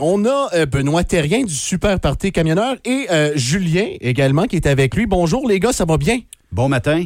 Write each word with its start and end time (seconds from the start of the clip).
On 0.00 0.24
a 0.24 0.48
euh, 0.54 0.66
Benoît 0.66 1.04
Terrien 1.04 1.44
du 1.44 1.54
Super 1.54 2.00
Parti 2.00 2.32
Camionneur 2.32 2.74
et 2.84 3.06
euh, 3.10 3.32
Julien 3.36 3.86
également 4.00 4.44
qui 4.44 4.56
est 4.56 4.66
avec 4.66 4.96
lui. 4.96 5.06
Bonjour 5.06 5.48
les 5.48 5.60
gars, 5.60 5.72
ça 5.72 5.84
va 5.84 5.98
bien? 5.98 6.18
Bon 6.50 6.68
matin. 6.68 7.04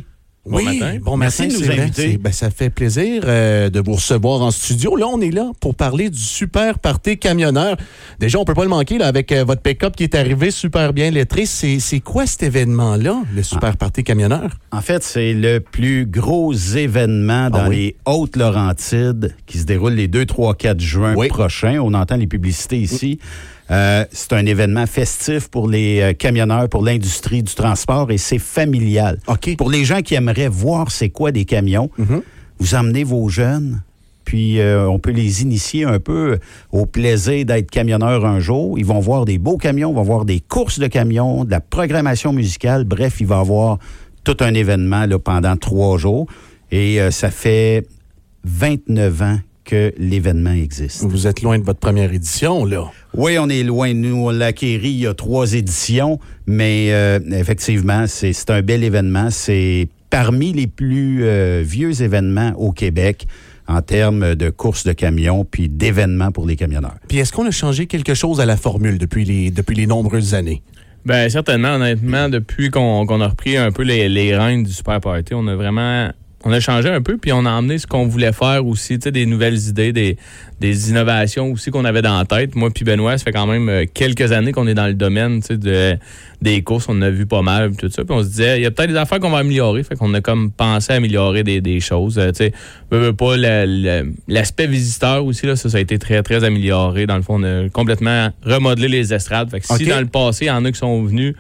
Oui, 0.57 0.79
matin. 0.79 0.99
bon 1.03 1.17
Merci 1.17 1.43
matin, 1.49 1.55
de 1.59 1.65
nous 1.65 1.71
inviter. 1.71 2.19
Ben, 2.19 2.33
ça 2.33 2.51
fait 2.51 2.71
plaisir 2.71 3.23
euh, 3.27 3.71
de 3.71 3.81
vous 3.81 3.95
recevoir 3.95 4.43
en 4.43 4.51
studio. 4.51 4.97
Là, 4.97 5.07
on 5.07 5.21
est 5.21 5.31
là 5.31 5.51
pour 5.61 5.75
parler 5.75 6.11
du 6.11 6.19
Super 6.19 6.79
Party 6.79 7.19
Camionneur. 7.19 7.77
Déjà, 8.19 8.39
on 8.39 8.45
peut 8.45 8.55
pas 8.55 8.65
le 8.65 8.69
manquer 8.71 8.99
là, 8.99 9.07
avec 9.07 9.33
euh, 9.33 9.45
votre 9.45 9.63
pick-up 9.63 9.95
qui 9.97 10.05
est 10.05 10.15
arrivé 10.15 10.51
super 10.51 10.93
bien 10.93 11.11
lettré. 11.11 11.47
C'est 11.47 11.79
c'est 11.81 12.01
quoi 12.01 12.27
cet 12.27 12.43
événement-là, 12.43 13.23
le 13.35 13.43
Super 13.43 13.77
Party 13.77 14.05
Camionneur? 14.05 14.51
En 14.73 14.81
fait, 14.81 15.03
c'est 15.03 15.33
le 15.35 15.61
plus 15.61 16.07
gros 16.07 16.53
événement 16.53 17.51
dans 17.51 17.59
Ah 17.61 17.69
oui? 17.69 17.77
les 17.77 17.97
Hautes-Laurentides 18.07 19.35
qui 19.47 19.59
se 19.59 19.65
déroule 19.65 19.93
les 19.95 20.09
2, 20.09 20.27
3, 20.27 20.55
4 20.55 20.81
juin 20.81 21.15
Oui. 21.17 21.29
prochains. 21.29 21.79
On 21.81 21.95
entend 21.95 22.17
les 22.17 22.27
publicités 22.27 22.79
ici. 22.79 23.19
Euh, 23.71 24.05
c'est 24.13 24.33
un 24.33 24.47
événement 24.47 24.87
festif 24.87 25.49
pour 25.49 25.69
les 25.69 26.01
euh, 26.01 26.13
camionneurs, 26.15 26.69
pour 26.69 26.83
l'industrie 26.83 27.43
du 27.43 27.55
transport 27.55 28.11
et 28.11 28.17
c'est 28.19 28.39
familial. 28.39 29.19
OK. 29.27 29.57
Pour 29.57 29.71
les 29.71 29.85
gens 29.85 30.01
qui 30.01 30.15
aimeraient 30.15 30.49
voir 30.49 30.91
c'est 30.91 31.11
quoi 31.11 31.33
des 31.33 31.45
camions, 31.45 31.91
Mhm. 31.99 32.23
vous 32.59 32.75
emmenez 32.75 33.05
vos 33.05 33.29
jeunes, 33.29 33.83
puis 34.25 34.59
euh, 34.61 34.89
on 34.89 34.99
peut 34.99 35.11
les 35.11 35.43
initier 35.43 35.85
un 35.85 35.99
peu 36.01 36.39
au 36.73 36.87
plaisir 36.87 37.45
d'être 37.45 37.71
camionneur 37.71 38.25
un 38.25 38.41
jour. 38.41 38.79
Ils 38.79 38.87
vont 38.87 39.01
voir 39.01 39.25
des 39.27 39.39
beaux 39.39 39.59
camions, 39.59 39.91
ils 39.93 39.97
vont 39.97 40.03
voir 40.03 40.25
des 40.25 40.41
courses 40.41 40.79
de 40.79 40.87
camions, 40.87 41.45
de 41.45 41.51
la 41.51 41.61
programmation 41.61 42.33
musicale. 42.33 42.85
Bref, 42.85 43.17
il 43.21 43.27
va 43.27 43.37
y 43.37 43.41
avoir 43.41 43.79
tout 44.25 44.37
un 44.41 44.55
événement 44.55 45.07
là, 45.07 45.19
pendant 45.19 45.57
trois 45.57 45.97
jours. 45.99 46.27
Et 46.71 47.01
euh, 47.01 47.11
ça 47.11 47.31
fait 47.31 47.87
29 48.45 49.23
ans 49.23 49.39
que 49.69 49.93
l'événement 49.99 50.53
existe. 50.53 51.05
Vous 51.05 51.27
êtes 51.27 51.43
loin 51.43 51.59
de 51.59 51.65
votre 51.65 51.79
première 51.79 52.11
édition, 52.11 52.65
là. 52.65 52.91
Oui, 53.15 53.37
on 53.39 53.51
est 53.51 53.63
loin. 53.63 53.93
Nous, 53.93 54.17
on 54.17 54.31
l'a 54.31 54.47
acquéri 54.47 54.89
il 54.89 55.01
y 55.01 55.07
a 55.07 55.13
trois 55.13 55.53
éditions, 55.53 56.19
mais 56.47 56.89
euh, 56.91 57.21
effectivement, 57.33 58.07
c'est 58.07 58.33
c'est 58.33 58.49
un 58.49 58.63
bel 58.63 58.83
événement. 58.83 59.29
C'est 59.31 59.89
parmi 60.09 60.55
les 60.55 60.67
plus 60.67 61.25
euh, 61.25 61.63
vieux 61.63 62.01
événements 62.01 62.55
au 62.57 62.73
Québec 62.73 63.27
en 63.67 63.83
termes 63.83 64.35
de 64.35 64.49
courses 64.49 64.85
de 64.85 64.95
camions 64.95 65.45
puis 65.45 65.69
d'événements 65.69 66.33
pour 66.33 66.47
les 66.47 66.57
camionneurs. 66.57 66.97
Puis 67.07 67.19
est-ce 67.19 67.33
qu'on 67.33 67.47
a 67.47 67.51
changé 67.51 67.87
quelque 67.87 68.15
chose 68.15 68.41
à 68.41 68.47
la 68.47 68.57
formule 68.57 68.97
depuis 68.97 69.27
les, 69.27 69.51
depuis 69.51 69.77
les 69.77 69.87
nombreuses 69.87 70.33
années? 70.33 70.63
Ben 71.05 71.29
certainement, 71.29 71.75
honnêtement, 71.75 72.31
depuis 72.31 72.71
qu'on 72.71 73.21
a 73.21 73.29
repris 73.29 73.59
un 73.59 73.71
peu 73.71 73.83
les, 73.83 74.09
les 74.09 74.35
rênes 74.35 74.63
du 74.63 74.73
Super 74.73 75.01
Party, 75.03 75.35
on 75.35 75.47
a 75.47 75.55
vraiment 75.55 76.11
on 76.49 76.53
a 76.53 76.61
changé 76.61 76.89
un 76.89 77.03
peu, 77.03 77.19
puis 77.19 77.31
on 77.33 77.45
a 77.45 77.51
emmené 77.51 77.79
ce 77.79 77.87
qu'on 77.87 78.07
voulait 78.07 78.33
faire 78.33 78.65
aussi, 78.67 78.97
des 78.99 79.27
nouvelles 79.27 79.59
idées, 79.69 79.93
des, 79.93 80.17
des 80.61 80.89
innovations 80.91 81.53
aussi 81.53 81.71
qu'on 81.71 81.85
avait 81.85 82.01
dans 82.01 82.17
la 82.19 82.25
tête. 82.25 82.55
Moi 82.55 82.71
puis 82.75 82.85
Benoît, 82.85 83.19
ça 83.19 83.25
fait 83.25 83.33
quand 83.33 83.47
même 83.47 83.69
euh, 83.69 83.85
quelques 83.93 84.33
années 84.33 84.53
qu'on 84.53 84.67
est 84.67 84.75
dans 84.75 84.87
le 84.87 84.95
domaine, 84.95 85.41
de, 85.51 85.97
des 86.41 86.63
courses, 86.63 86.87
on 86.89 86.93
en 86.97 87.03
a 87.03 87.11
vu 87.11 87.27
pas 87.27 87.43
mal, 87.43 87.77
tout 87.77 87.91
ça, 87.91 88.03
puis 88.05 88.15
on 88.17 88.23
se 88.23 88.29
disait, 88.29 88.59
il 88.59 88.63
y 88.63 88.67
a 88.67 88.71
peut-être 88.71 88.91
des 88.91 88.97
affaires 88.97 89.21
qu'on 89.21 89.31
va 89.31 89.39
améliorer, 89.39 89.83
fait 89.83 89.95
qu'on 89.97 90.15
a 90.15 90.21
comme 90.21 90.51
pensé 90.51 90.93
à 90.93 90.97
améliorer 90.97 91.43
des, 91.45 91.61
des 91.61 91.81
choses, 91.81 92.19
euh, 92.19 92.31
tu 92.33 92.45
sais, 92.45 92.53
pas 93.13 93.37
la- 93.37 93.67
la- 93.67 94.03
l'aspect 94.27 94.67
visiteur 94.67 95.25
aussi, 95.27 95.45
là, 95.47 95.55
ça, 95.57 95.69
ça 95.69 95.77
a 95.77 95.81
été 95.81 95.99
très, 95.99 96.23
très 96.23 96.45
amélioré. 96.45 97.07
Dans 97.07 97.17
le 97.17 97.23
fond, 97.23 97.35
on 97.39 97.45
a 97.45 97.69
complètement 97.69 98.31
remodelé 98.43 98.89
les 98.89 99.13
estrades, 99.13 99.51
fait 99.51 99.61
que 99.61 99.67
si 99.67 99.85
dans 99.91 100.01
le 100.01 100.07
passé, 100.07 100.47
il 100.47 100.49
y 100.49 100.51
en 100.51 100.65
a 100.65 100.73
qui 100.73 100.79
sont 100.79 101.03
venus 101.03 101.35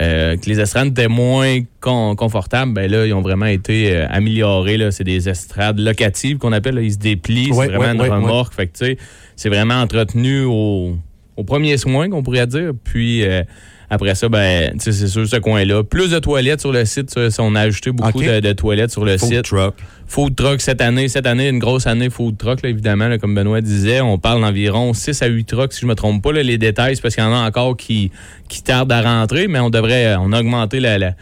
euh, 0.00 0.36
que 0.36 0.46
les 0.50 0.58
estrades 0.60 0.88
étaient 0.88 1.08
moins 1.08 1.58
con- 1.80 2.16
confortables, 2.16 2.72
ben 2.74 2.90
là, 2.90 3.06
ils 3.06 3.14
ont 3.14 3.20
vraiment 3.22 3.46
été 3.46 3.94
euh, 3.94 4.06
améliorés. 4.10 4.76
Là. 4.76 4.90
C'est 4.90 5.04
des 5.04 5.28
estrades 5.28 5.78
locatives 5.78 6.38
qu'on 6.38 6.52
appelle. 6.52 6.74
là. 6.74 6.82
Ils 6.82 6.92
se 6.94 6.98
déplient. 6.98 7.52
Ouais, 7.52 7.66
c'est 7.66 7.72
vraiment 7.72 8.00
ouais, 8.00 8.06
une 8.08 8.12
ouais, 8.12 8.16
remorque. 8.26 8.54
Fait 8.54 8.66
que, 8.66 8.76
tu 8.76 8.84
sais, 8.86 8.98
c'est 9.36 9.48
vraiment 9.48 9.74
entretenu 9.74 10.42
au, 10.44 10.96
au 11.36 11.44
premier 11.44 11.76
soin, 11.76 12.08
qu'on 12.10 12.22
pourrait 12.22 12.46
dire. 12.46 12.72
Puis 12.82 13.24
euh, 13.24 13.42
après 13.90 14.14
ça, 14.14 14.28
ben, 14.28 14.74
c'est 14.78 14.92
sûr, 15.06 15.26
ce 15.28 15.36
coin-là. 15.36 15.82
Plus 15.84 16.10
de 16.10 16.18
toilettes 16.18 16.60
sur 16.60 16.72
le 16.72 16.84
site. 16.84 17.10
ça, 17.30 17.42
on 17.42 17.54
a 17.54 17.60
ajouté 17.60 17.92
beaucoup 17.92 18.22
de, 18.22 18.40
de 18.40 18.52
toilettes 18.52 18.90
sur 18.90 19.04
le 19.04 19.16
Food 19.18 19.28
site. 19.28 19.42
truck. 19.42 19.74
Food 20.06 20.34
truck 20.36 20.60
cette 20.60 20.80
année. 20.80 21.08
Cette 21.08 21.26
année, 21.26 21.48
une 21.48 21.58
grosse 21.58 21.86
année 21.86 22.10
food 22.10 22.36
truck, 22.38 22.62
là, 22.62 22.68
évidemment, 22.68 23.08
là, 23.08 23.18
comme 23.18 23.34
Benoît 23.34 23.60
disait. 23.60 24.00
On 24.00 24.18
parle 24.18 24.40
d'environ 24.42 24.92
6 24.94 25.22
à 25.22 25.26
8 25.26 25.44
trucks, 25.44 25.72
si 25.72 25.80
je 25.82 25.86
me 25.86 25.94
trompe 25.94 26.22
pas. 26.22 26.32
Là, 26.32 26.42
les 26.42 26.58
détails, 26.58 26.96
c'est 26.96 27.02
parce 27.02 27.14
qu'il 27.14 27.24
y 27.24 27.26
en 27.26 27.32
a 27.32 27.46
encore 27.46 27.76
qui, 27.76 28.10
qui 28.48 28.62
tardent 28.62 28.92
à 28.92 29.02
rentrer, 29.02 29.48
mais 29.48 29.60
on 29.60 29.70
devrait 29.70 30.06
euh, 30.06 30.18
on 30.18 30.32
a 30.32 30.40
augmenté 30.40 30.80
la- 30.80 30.98
la- 30.98 31.14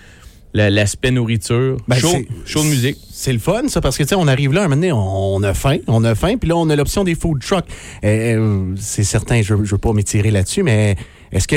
la- 0.55 0.69
l'aspect 0.71 1.11
nourriture. 1.11 1.77
Ben, 1.89 1.97
show, 1.97 2.09
c'est- 2.11 2.27
show 2.45 2.63
de 2.63 2.69
musique. 2.69 2.97
C'est 3.11 3.33
le 3.33 3.39
fun, 3.39 3.69
ça, 3.69 3.81
parce 3.81 3.97
que, 3.97 4.03
tu 4.03 4.09
sais, 4.11 4.15
on 4.17 4.27
arrive 4.27 4.53
là, 4.53 4.61
un 4.63 4.65
moment 4.65 4.77
donné, 4.77 4.93
on, 4.93 5.43
a 5.45 5.55
faim, 5.55 5.77
on 5.87 6.03
a 6.05 6.15
faim, 6.15 6.35
puis 6.39 6.49
là, 6.49 6.57
on 6.57 6.69
a 6.71 6.77
l'option 6.77 7.05
des 7.05 7.15
food 7.15 7.41
trucks. 7.41 7.65
Euh, 8.05 8.37
euh, 8.37 8.75
c'est 8.79 9.05
certain, 9.05 9.41
je, 9.43 9.55
je 9.63 9.71
veux 9.71 9.79
pas 9.79 9.93
m'étirer 9.93 10.31
là-dessus, 10.33 10.63
mais 10.65 10.97
est-ce 11.33 11.49
que 11.49 11.57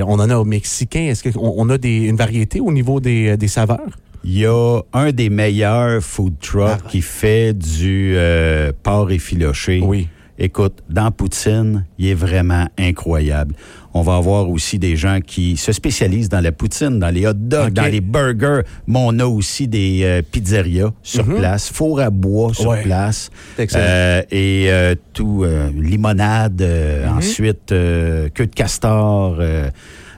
euh, 0.00 0.04
on 0.06 0.14
en 0.20 0.28
a 0.30 0.36
au 0.36 0.44
Mexicain? 0.44 1.00
Est-ce 1.10 1.22
qu'on 1.30 1.54
on 1.56 1.68
a 1.70 1.78
des, 1.78 1.96
une 2.08 2.16
variété 2.16 2.60
au 2.60 2.72
niveau 2.72 3.00
des, 3.00 3.36
des 3.36 3.48
saveurs? 3.48 3.80
Il 4.24 4.36
y 4.38 4.46
a 4.46 4.80
un 4.92 5.12
des 5.12 5.30
meilleurs 5.30 6.02
food 6.02 6.34
trucks 6.40 6.80
Ah. 6.84 6.88
qui 6.90 7.00
fait 7.02 7.52
du 7.56 8.14
euh, 8.16 8.72
porc 8.82 9.12
effiloché. 9.12 9.80
Oui. 9.84 10.08
Écoute, 10.38 10.82
dans 10.90 11.10
Poutine, 11.10 11.86
il 11.98 12.08
est 12.08 12.14
vraiment 12.14 12.66
incroyable. 12.78 13.54
On 13.94 14.02
va 14.02 14.16
avoir 14.16 14.50
aussi 14.50 14.78
des 14.78 14.94
gens 14.94 15.20
qui 15.26 15.56
se 15.56 15.72
spécialisent 15.72 16.28
dans 16.28 16.40
la 16.42 16.52
poutine, 16.52 16.98
dans 16.98 17.08
les 17.08 17.26
hot 17.26 17.32
dogs, 17.34 17.72
dans 17.72 17.90
les 17.90 18.02
burgers. 18.02 18.60
Mais 18.86 18.98
on 19.02 19.18
a 19.18 19.24
aussi 19.24 19.66
des 19.68 20.00
euh, 20.04 20.20
pizzerias 20.20 20.90
sur 21.02 21.24
place, 21.24 21.70
four 21.70 22.00
à 22.00 22.10
bois 22.10 22.52
sur 22.52 22.64
Mhm. 22.72 22.76
Ouais. 22.76 22.82
place. 22.82 23.30
Euh, 23.74 24.22
et 24.30 24.66
euh, 24.70 24.94
tout, 25.14 25.44
euh, 25.44 25.70
limonade, 25.74 26.60
euh, 26.60 27.06
Mhm. 27.08 27.16
ensuite 27.16 27.72
euh, 27.72 28.28
queue 28.34 28.46
de 28.46 28.54
castor. 28.54 29.36
euh, 29.40 29.70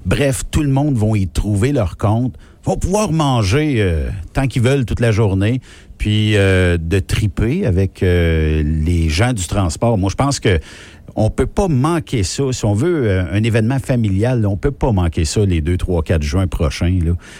bref, 0.04 0.42
tout 0.50 0.62
le 0.64 0.70
monde 0.70 0.96
va 0.96 1.16
y 1.16 1.28
trouver 1.28 1.70
leur 1.70 1.96
compte. 1.96 2.34
Vont 2.64 2.76
pouvoir 2.76 3.12
manger 3.12 3.76
euh, 3.78 4.08
tant 4.32 4.46
qu'ils 4.48 4.62
veulent 4.62 4.84
toute 4.84 5.00
la 5.00 5.12
journée, 5.12 5.60
puis 5.98 6.36
euh, 6.36 6.78
de 6.80 6.98
triper 7.00 7.66
avec 7.66 8.02
euh, 8.02 8.62
les 8.64 9.08
gens 9.08 9.32
du 9.32 9.46
transport. 9.46 9.98
Moi, 9.98 10.10
je 10.10 10.16
pense 10.16 10.40
que 10.40 10.58
on 11.20 11.30
peut 11.30 11.46
pas 11.46 11.66
manquer 11.66 12.22
ça. 12.22 12.44
Si 12.52 12.64
on 12.64 12.74
veut 12.74 13.08
euh, 13.08 13.24
un 13.32 13.42
événement 13.42 13.80
familial, 13.80 14.46
on 14.46 14.56
peut 14.56 14.70
pas 14.70 14.92
manquer 14.92 15.24
ça 15.24 15.44
les 15.44 15.60
2, 15.60 15.76
3, 15.76 16.02
4 16.04 16.22
juin 16.22 16.46
prochains. 16.46 16.96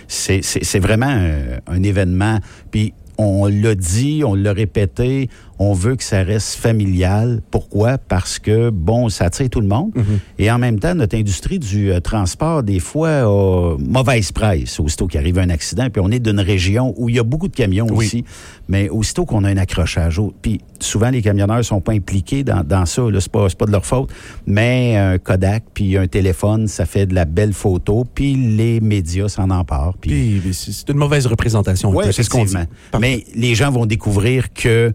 C'est 0.08 0.78
vraiment 0.80 1.14
euh, 1.16 1.58
un 1.68 1.82
événement. 1.84 2.38
Puis 2.72 2.92
on 3.18 3.46
l'a 3.46 3.76
dit, 3.76 4.22
on 4.24 4.34
l'a 4.34 4.52
répété, 4.52 5.28
on 5.58 5.72
veut 5.72 5.96
que 5.96 6.04
ça 6.04 6.22
reste 6.22 6.54
familial. 6.54 7.40
Pourquoi? 7.50 7.98
Parce 7.98 8.38
que, 8.38 8.70
bon, 8.70 9.08
ça 9.08 9.24
attire 9.26 9.50
tout 9.50 9.60
le 9.60 9.66
monde. 9.66 9.90
Et 10.38 10.50
en 10.50 10.58
même 10.58 10.78
temps, 10.78 10.94
notre 10.94 11.16
industrie 11.16 11.58
du 11.58 11.90
euh, 11.92 12.00
transport, 12.00 12.62
des 12.62 12.78
fois, 12.80 13.22
a 13.24 13.76
mauvaise 13.78 14.30
presse. 14.32 14.78
Aussitôt 14.80 15.06
qu'il 15.06 15.18
arrive 15.20 15.38
un 15.38 15.50
accident, 15.50 15.88
puis 15.90 16.00
on 16.04 16.10
est 16.10 16.20
d'une 16.20 16.40
région 16.40 16.94
où 16.96 17.08
il 17.08 17.16
y 17.16 17.18
a 17.18 17.22
beaucoup 17.24 17.48
de 17.48 17.54
camions 17.56 17.86
Oui. 17.90 18.06
aussi, 18.06 18.24
mais 18.68 18.88
aussitôt 18.88 19.24
qu'on 19.24 19.44
a 19.44 19.48
un 19.50 19.56
accrochage, 19.56 20.20
puis 20.42 20.60
souvent, 20.80 21.10
les 21.10 21.22
camionneurs 21.22 21.64
sont 21.64 21.80
pas 21.80 21.92
impliqués 21.92 22.44
dans, 22.44 22.62
dans 22.64 22.86
ça, 22.86 23.02
c'est 23.18 23.28
pas, 23.32 23.48
pas 23.58 23.66
de 23.66 23.72
leur 23.72 23.84
faute, 23.84 24.10
mais 24.46 24.96
un 24.96 25.18
Kodak, 25.18 25.64
puis 25.74 25.96
un 25.96 26.06
téléphone, 26.06 26.68
ça 26.68 26.86
fait 26.86 27.06
de 27.06 27.14
la 27.14 27.24
belle 27.24 27.52
photo, 27.52 28.04
puis 28.14 28.34
les 28.36 28.80
médias 28.80 29.28
s'en 29.28 29.50
emparent. 29.50 29.94
Puis 30.00 30.40
Puis 30.40 30.54
c'est 30.54 30.88
une 30.90 30.98
mauvaise 30.98 31.26
représentation. 31.26 31.90
oui, 31.90 32.04
c'est 32.12 32.22
ce 32.22 32.30
qu'on 32.30 32.44
dit. 32.44 32.52
effectivement. 32.54 32.76
Parfait. 32.92 33.24
Mais 33.34 33.40
les 33.40 33.54
gens 33.54 33.70
vont 33.70 33.86
découvrir 33.86 34.52
que 34.52 34.92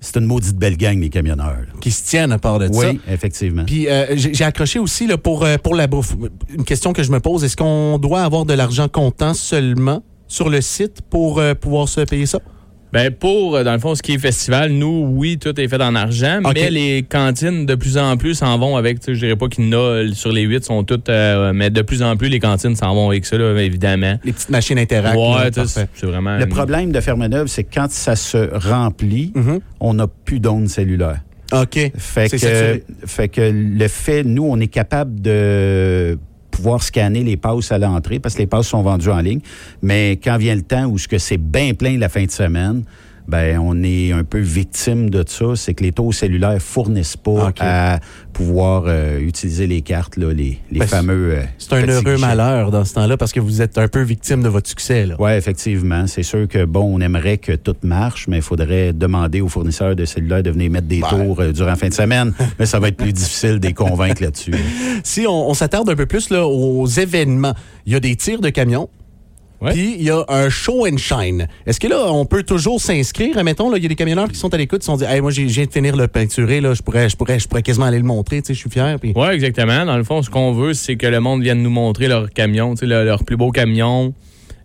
c'est 0.00 0.16
une 0.16 0.26
maudite 0.26 0.56
belle 0.56 0.76
gang, 0.76 1.00
les 1.00 1.08
camionneurs. 1.08 1.56
là. 1.58 1.80
Qui 1.80 1.90
se 1.90 2.04
tiennent 2.04 2.32
à 2.32 2.38
part 2.38 2.58
de 2.58 2.72
ça. 2.72 2.90
Oui, 2.90 3.00
effectivement. 3.08 3.64
Puis 3.64 3.88
euh, 3.88 4.16
j'ai 4.16 4.34
j'ai 4.34 4.44
accroché 4.44 4.78
aussi 4.78 5.06
là, 5.06 5.18
pour, 5.18 5.44
euh, 5.44 5.56
pour 5.56 5.74
la 5.74 5.86
bouffe. 5.86 6.14
Une 6.54 6.64
question 6.64 6.92
que 6.92 7.02
je 7.02 7.10
me 7.10 7.20
pose, 7.20 7.44
est-ce 7.44 7.56
qu'on 7.56 7.98
doit 7.98 8.22
avoir 8.22 8.44
de 8.44 8.54
l'argent 8.54 8.88
comptant 8.88 9.34
seulement 9.34 10.02
sur 10.28 10.50
le 10.50 10.60
site 10.60 11.00
pour 11.08 11.38
euh, 11.38 11.54
pouvoir 11.54 11.88
se 11.88 12.00
payer 12.02 12.26
ça? 12.26 12.40
Ben 12.92 13.10
pour, 13.10 13.56
euh, 13.56 13.64
dans 13.64 13.72
le 13.72 13.78
fond, 13.78 13.94
ce 13.94 14.02
qui 14.02 14.12
est 14.14 14.18
festival, 14.18 14.70
nous, 14.70 15.06
oui, 15.12 15.38
tout 15.38 15.58
est 15.60 15.68
fait 15.68 15.82
en 15.82 15.94
argent, 15.94 16.40
mais 16.54 16.70
les 16.70 17.02
cantines, 17.02 17.66
de 17.66 17.74
plus 17.74 17.98
en 17.98 18.16
plus, 18.16 18.34
s'en 18.36 18.56
vont 18.58 18.76
avec, 18.76 19.00
tu 19.00 19.06
sais, 19.06 19.14
je 19.14 19.20
dirais 19.20 19.36
pas 19.36 19.48
qu'il 19.48 19.64
y 19.64 19.68
en 19.68 19.72
a 19.78 19.82
euh, 19.82 20.12
sur 20.12 20.32
les 20.32 20.42
huit, 20.42 20.64
sont 20.64 20.84
toutes, 20.84 21.08
euh, 21.08 21.52
mais 21.54 21.68
de 21.70 21.82
plus 21.82 22.02
en 22.02 22.16
plus, 22.16 22.28
les 22.28 22.38
cantines 22.40 22.76
s'en 22.76 22.94
vont 22.94 23.08
avec 23.10 23.26
ça, 23.26 23.36
là, 23.36 23.60
évidemment. 23.60 24.18
Les 24.24 24.32
petites 24.32 24.50
machines 24.50 24.78
Interact. 24.78 25.16
Ouais, 25.16 25.64
c'est 25.94 26.06
vraiment... 26.06 26.36
Le 26.36 26.44
une- 26.44 26.48
problème 26.48 26.92
de 26.92 27.00
Fermeneuve, 27.00 27.48
c'est 27.48 27.64
que 27.64 27.74
quand 27.74 27.90
ça 27.90 28.16
se 28.16 28.48
remplit, 28.68 29.32
Mhm. 29.34 29.60
on 29.80 29.94
n'a 29.94 30.06
plus 30.06 30.40
d'ondes 30.40 30.68
cellulaires. 30.68 31.20
OK. 31.52 31.92
Fait 31.96 32.28
C'est 32.28 32.38
que, 32.38 32.82
fait 33.06 33.28
que 33.28 33.40
le 33.52 33.88
fait, 33.88 34.22
nous, 34.24 34.44
on 34.44 34.58
est 34.58 34.66
capable 34.68 35.20
de 35.20 36.18
pouvoir 36.56 36.82
scanner 36.82 37.22
les 37.22 37.36
passes 37.36 37.70
à 37.70 37.78
l'entrée 37.78 38.18
parce 38.18 38.34
que 38.34 38.40
les 38.40 38.46
passes 38.46 38.68
sont 38.68 38.82
vendues 38.82 39.10
en 39.10 39.20
ligne. 39.20 39.40
Mais 39.82 40.18
quand 40.22 40.38
vient 40.38 40.54
le 40.54 40.62
temps 40.62 40.86
où 40.86 40.98
ce 40.98 41.06
que 41.06 41.18
c'est 41.18 41.36
bien 41.36 41.74
plein 41.74 41.98
la 41.98 42.08
fin 42.08 42.24
de 42.24 42.30
semaine, 42.30 42.84
ben 43.28 43.58
on 43.58 43.82
est 43.82 44.12
un 44.12 44.24
peu 44.24 44.38
victime 44.38 45.10
de 45.10 45.24
ça. 45.26 45.56
C'est 45.56 45.74
que 45.74 45.82
les 45.82 45.92
taux 45.92 46.12
cellulaires 46.12 46.60
fournissent 46.60 47.16
pas 47.16 47.52
à 47.60 47.98
pouvoir 48.32 48.84
euh, 48.86 49.18
utiliser 49.20 49.66
les 49.66 49.80
cartes, 49.82 50.16
là, 50.16 50.32
les, 50.32 50.58
les 50.70 50.80
Ben, 50.80 50.86
fameux. 50.86 51.34
euh, 51.38 51.42
C'est 51.58 51.72
un 51.72 51.86
heureux 51.88 52.02
guichets. 52.02 52.18
malheur 52.18 52.70
dans 52.70 52.84
ce 52.84 52.94
temps-là 52.94 53.16
parce 53.16 53.32
que 53.32 53.40
vous 53.40 53.62
êtes 53.62 53.78
un 53.78 53.88
peu 53.88 54.02
victime 54.02 54.42
de 54.42 54.48
votre 54.48 54.68
succès. 54.68 55.08
Oui, 55.18 55.30
effectivement. 55.32 56.06
C'est 56.06 56.22
sûr 56.22 56.46
que, 56.46 56.64
bon, 56.64 56.96
on 56.96 57.00
aimerait 57.00 57.38
que 57.38 57.52
tout 57.52 57.76
marche, 57.82 58.28
mais 58.28 58.36
il 58.36 58.42
faudrait 58.42 58.92
demander 58.92 59.40
aux 59.40 59.48
fournisseurs 59.48 59.96
de 59.96 60.04
cellulaires 60.04 60.42
de 60.42 60.50
venir 60.50 60.70
mettre 60.70 60.86
des 60.86 61.00
Ben. 61.00 61.08
tours 61.08 61.40
euh, 61.40 61.52
durant 61.52 61.68
la 61.70 61.76
fin 61.76 61.88
de 61.88 61.94
semaine. 61.94 62.32
mais 62.58 62.66
ça 62.66 62.78
va 62.78 62.88
être 62.88 62.96
plus 62.96 63.12
difficile 63.12 63.58
de 63.58 63.66
les 63.68 63.74
convaincre 63.74 64.22
là-dessus. 64.22 64.54
Si 65.02 65.26
on, 65.26 65.48
on 65.50 65.54
s'attarde 65.54 65.88
un 65.88 65.96
peu 65.96 66.06
plus 66.06 66.30
là, 66.30 66.46
aux 66.46 66.86
événements, 66.86 67.54
il 67.86 67.92
y 67.92 67.96
a 67.96 68.00
des 68.00 68.14
tirs 68.16 68.40
de 68.40 68.50
camions. 68.50 68.88
Ouais. 69.60 69.72
Puis 69.72 69.96
il 69.98 70.02
y 70.04 70.10
a 70.10 70.24
un 70.28 70.48
show 70.50 70.86
and 70.86 70.98
shine. 70.98 71.48
Est-ce 71.66 71.80
que 71.80 71.86
là, 71.88 72.12
on 72.12 72.26
peut 72.26 72.42
toujours 72.42 72.80
s'inscrire? 72.80 73.42
Mettons, 73.42 73.74
il 73.74 73.82
y 73.82 73.86
a 73.86 73.88
des 73.88 73.94
camionneurs 73.94 74.28
qui 74.28 74.36
sont 74.38 74.52
à 74.52 74.56
l'écoute, 74.58 74.80
qui 74.80 74.86
se 74.86 74.92
sont 74.92 74.96
dit 74.98 75.04
hey, 75.04 75.20
moi, 75.20 75.30
j'ai- 75.30 75.48
je 75.48 75.54
viens 75.54 75.64
de 75.64 75.72
finir 75.72 75.96
le 75.96 76.08
peinturé, 76.08 76.60
là, 76.60 76.74
je 76.74 76.82
pourrais, 76.82 77.08
je 77.08 77.16
pourrais, 77.16 77.38
je 77.38 77.48
pourrais 77.48 77.62
quasiment 77.62 77.86
aller 77.86 77.98
le 77.98 78.04
montrer, 78.04 78.42
tu 78.42 78.48
sais, 78.48 78.54
je 78.54 78.58
suis 78.58 78.70
fier. 78.70 78.98
Puis... 79.00 79.12
Oui, 79.16 79.28
exactement. 79.28 79.84
Dans 79.86 79.96
le 79.96 80.04
fond, 80.04 80.20
ce 80.22 80.28
qu'on 80.30 80.52
veut, 80.52 80.74
c'est 80.74 80.96
que 80.96 81.06
le 81.06 81.20
monde 81.20 81.42
vienne 81.42 81.62
nous 81.62 81.70
montrer 81.70 82.06
leur 82.08 82.30
camion, 82.30 82.74
tu 82.74 82.80
sais, 82.80 82.86
leur, 82.86 83.04
leur 83.04 83.24
plus 83.24 83.36
beau 83.36 83.50
camion. 83.50 84.12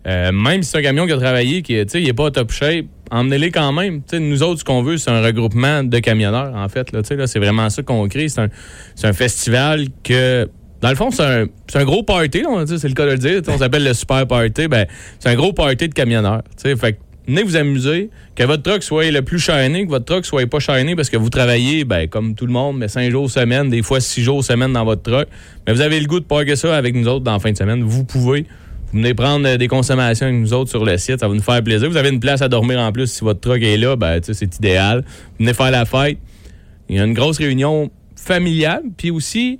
Euh, 0.06 0.32
même 0.32 0.62
si 0.64 0.70
c'est 0.70 0.78
un 0.78 0.82
camion 0.82 1.06
qui 1.06 1.12
a 1.12 1.16
travaillé, 1.16 1.62
qui 1.62 1.74
tu 1.74 1.84
sais, 1.88 2.00
il 2.00 2.06
n'est 2.06 2.12
pas 2.12 2.30
top 2.32 2.50
shape, 2.50 2.86
emmenez-les 3.12 3.50
quand 3.52 3.72
même. 3.72 3.98
Tu 4.02 4.16
sais, 4.16 4.18
nous 4.20 4.42
autres, 4.42 4.58
ce 4.60 4.64
qu'on 4.64 4.82
veut, 4.82 4.96
c'est 4.96 5.10
un 5.10 5.22
regroupement 5.22 5.84
de 5.84 5.98
camionneurs, 6.00 6.52
en 6.56 6.68
fait. 6.68 6.90
Là, 6.92 7.02
Tu 7.02 7.08
sais, 7.08 7.16
là, 7.16 7.26
c'est 7.28 7.38
vraiment 7.38 7.70
ça 7.70 7.82
qu'on 7.82 8.08
crée. 8.08 8.28
C'est 8.28 8.40
un, 8.40 8.48
c'est 8.96 9.06
un 9.06 9.12
festival 9.12 9.86
que, 10.02 10.48
dans 10.82 10.90
le 10.90 10.96
fond, 10.96 11.12
c'est 11.12 11.22
un, 11.22 11.46
un 11.74 11.84
gros 11.84 12.02
party, 12.02 12.42
c'est 12.66 12.88
le 12.88 12.94
cas 12.94 13.06
de 13.06 13.12
le 13.12 13.18
dire. 13.18 13.40
On 13.46 13.58
s'appelle 13.58 13.84
le 13.84 13.94
Super 13.94 14.26
Party. 14.26 14.66
Ben, 14.66 14.86
c'est 15.20 15.28
un 15.28 15.36
gros 15.36 15.52
party 15.52 15.88
de 15.88 15.94
camionneurs. 15.94 16.42
Fait 16.58 16.94
que 16.94 16.98
venez 17.28 17.44
vous 17.44 17.54
amuser, 17.54 18.10
que 18.34 18.42
votre 18.42 18.64
truck 18.64 18.82
soit 18.82 19.08
le 19.12 19.22
plus 19.22 19.38
shiné, 19.38 19.84
que 19.84 19.90
votre 19.90 20.04
truck 20.04 20.26
soit 20.26 20.44
pas 20.48 20.58
shiné 20.58 20.96
parce 20.96 21.08
que 21.08 21.16
vous 21.16 21.30
travaillez, 21.30 21.84
ben, 21.84 22.08
comme 22.08 22.34
tout 22.34 22.46
le 22.46 22.52
monde, 22.52 22.78
mais 22.78 22.88
cinq 22.88 23.12
jours 23.12 23.30
semaine, 23.30 23.70
des 23.70 23.82
fois 23.82 24.00
six 24.00 24.22
jours 24.22 24.42
semaine 24.42 24.72
dans 24.72 24.84
votre 24.84 25.02
truck. 25.02 25.28
Mais 25.66 25.72
vous 25.72 25.82
avez 25.82 26.00
le 26.00 26.06
goût 26.06 26.18
de 26.18 26.24
parker 26.24 26.56
ça 26.56 26.76
avec 26.76 26.96
nous 26.96 27.06
autres 27.06 27.24
dans 27.24 27.34
la 27.34 27.38
fin 27.38 27.52
de 27.52 27.56
semaine. 27.56 27.84
Vous 27.84 28.04
pouvez. 28.04 28.44
Vous 28.92 28.98
venez 28.98 29.14
prendre 29.14 29.46
euh, 29.46 29.56
des 29.56 29.68
consommations 29.68 30.26
avec 30.26 30.38
nous 30.38 30.52
autres 30.52 30.68
sur 30.68 30.84
le 30.84 30.98
site, 30.98 31.20
ça 31.20 31.28
va 31.28 31.34
nous 31.34 31.40
faire 31.42 31.62
plaisir. 31.62 31.88
Vous 31.88 31.96
avez 31.96 32.10
une 32.10 32.20
place 32.20 32.42
à 32.42 32.48
dormir 32.48 32.80
en 32.80 32.90
plus 32.90 33.06
si 33.06 33.24
votre 33.24 33.40
truck 33.40 33.62
est 33.62 33.76
là, 33.76 33.94
ben, 33.94 34.20
c'est 34.20 34.56
idéal. 34.56 35.04
Venez 35.38 35.54
faire 35.54 35.70
la 35.70 35.84
fête. 35.84 36.18
Il 36.88 36.96
y 36.96 36.98
a 36.98 37.04
une 37.04 37.14
grosse 37.14 37.38
réunion 37.38 37.90
familiale, 38.16 38.82
puis 38.98 39.10
aussi, 39.10 39.58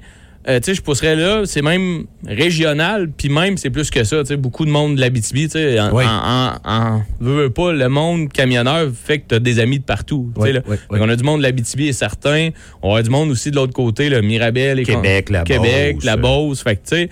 euh, 0.49 0.59
tu 0.59 0.67
sais, 0.67 0.75
je 0.75 0.83
pousserais 0.83 1.15
là, 1.17 1.43
c'est 1.45 1.63
même 1.63 2.05
régional, 2.27 3.09
puis 3.17 3.29
même, 3.29 3.57
c'est 3.57 3.71
plus 3.71 3.91
que 3.91 4.03
ça, 4.05 4.21
tu 4.23 4.27
sais, 4.27 4.37
beaucoup 4.37 4.65
de 4.65 4.71
monde 4.71 4.97
de 4.97 5.01
l'Abitibi, 5.01 5.45
tu 5.45 5.53
sais, 5.53 5.79
en, 5.81 5.95
Oui. 5.95 6.05
en, 6.05 6.09
en- 6.09 6.71
en- 6.71 7.03
veux, 7.21 7.43
veux 7.45 7.51
pas, 7.51 7.73
le 7.73 7.89
monde 7.89 8.33
camionneur 8.33 8.91
fait 8.93 9.19
que 9.21 9.25
t'as 9.29 9.39
des 9.39 9.61
amis 9.61 9.79
de 9.79 9.85
partout, 9.85 10.33
Oui, 10.37 10.53
là. 10.53 10.61
oui, 10.67 10.77
qu'on 10.89 11.09
a 11.09 11.15
du 11.17 11.23
monde 11.23 11.39
de 11.39 11.43
l'Abitibi 11.45 11.87
et 11.89 11.93
certains, 11.93 12.51
on 12.83 12.89
avoir 12.89 13.03
du 13.03 13.11
monde 13.11 13.31
aussi 13.31 13.51
de 13.51 13.57
l'autre 13.57 13.73
côté, 13.73 14.09
le 14.09 14.21
Mirabel 14.21 14.81
et 14.81 14.83
Québec, 14.85 15.31
la 15.31 15.43
Québec, 15.45 15.95
Beauce. 15.97 16.05
la 16.05 16.17
Beauce, 16.17 16.63
fait 16.63 16.77
que, 16.77 16.89
tu 16.89 16.97
sais, 16.97 17.09